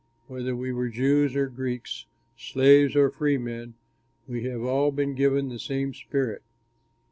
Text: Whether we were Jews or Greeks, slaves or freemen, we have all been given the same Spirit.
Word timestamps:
Whether 0.25 0.55
we 0.55 0.73
were 0.73 0.89
Jews 0.89 1.35
or 1.35 1.45
Greeks, 1.47 2.05
slaves 2.35 2.95
or 2.95 3.11
freemen, 3.11 3.75
we 4.27 4.45
have 4.45 4.63
all 4.63 4.89
been 4.91 5.13
given 5.13 5.49
the 5.49 5.59
same 5.59 5.93
Spirit. 5.93 6.41